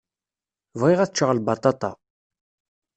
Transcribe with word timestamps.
Bɣiɣ 0.79 0.99
ad 1.01 1.11
ččeɣ 1.13 1.29
lbaṭaṭa. 1.33 1.91